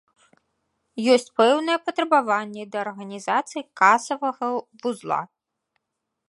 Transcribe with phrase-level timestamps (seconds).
[1.15, 4.47] Ёсць пэўныя патрабаванні да арганізацыі касавага
[4.81, 5.21] вузла.